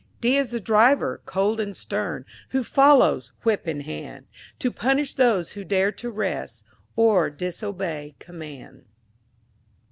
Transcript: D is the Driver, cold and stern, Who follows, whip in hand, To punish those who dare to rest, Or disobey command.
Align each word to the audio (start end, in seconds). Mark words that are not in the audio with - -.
D 0.19 0.35
is 0.35 0.49
the 0.49 0.59
Driver, 0.59 1.21
cold 1.27 1.59
and 1.59 1.77
stern, 1.77 2.25
Who 2.49 2.63
follows, 2.63 3.31
whip 3.43 3.67
in 3.67 3.81
hand, 3.81 4.25
To 4.57 4.71
punish 4.71 5.13
those 5.13 5.51
who 5.51 5.63
dare 5.63 5.91
to 5.91 6.09
rest, 6.09 6.63
Or 6.95 7.29
disobey 7.29 8.15
command. 8.17 8.85